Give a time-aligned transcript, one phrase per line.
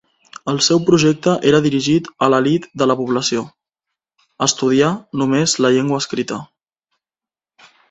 [0.51, 3.45] El seu projecte era dirigit a l'elit de la població,
[4.49, 4.89] estudià
[5.23, 6.41] només la llengua escrita.